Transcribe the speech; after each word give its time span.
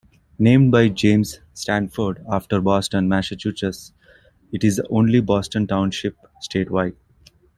Named 0.39 0.71
by 0.71 0.87
James 0.89 1.41
Stanford 1.53 2.25
after 2.27 2.59
Boston, 2.59 3.07
Massachusetts, 3.07 3.93
it 4.51 4.63
is 4.63 4.77
the 4.77 4.87
only 4.89 5.21
Boston 5.21 5.67
Township 5.67 6.17
statewide. 6.41 6.95